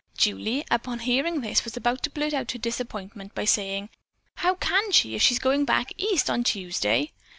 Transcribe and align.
Julie, 0.17 0.65
upon 0.71 0.97
hearing 0.97 1.41
this, 1.41 1.63
was 1.63 1.77
about 1.77 2.01
to 2.01 2.09
blurt 2.09 2.33
out 2.33 2.53
her 2.53 2.57
disappointment 2.57 3.35
by 3.35 3.45
saying, 3.45 3.89
"How 4.37 4.55
can 4.55 4.91
she, 4.91 5.13
if 5.13 5.21
she's 5.21 5.37
going 5.37 5.63
back 5.63 5.93
East 5.99 6.27
on 6.27 6.43
Tuesday?" 6.43 7.11